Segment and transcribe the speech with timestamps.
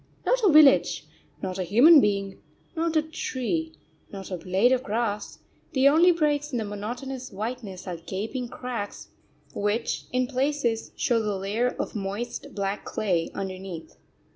[0.25, 1.05] Not a village,
[1.43, 2.39] not a human being,
[2.75, 3.73] not a tree,
[4.11, 5.37] not a blade of grass
[5.73, 9.09] the only breaks in the monotonous whiteness are gaping cracks
[9.53, 13.95] which in places show the layer of moist, black clay underneath.